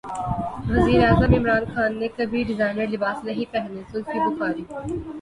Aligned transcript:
وزیراعظم 0.69 1.33
عمران 1.35 1.63
خان 1.73 1.91
نے 1.99 2.07
کبھی 2.17 2.43
ڈیزائنر 2.43 2.87
لباس 2.87 3.23
نہیں 3.23 3.53
پہنے 3.53 3.81
زلفی 3.91 4.19
بخاری 4.27 4.63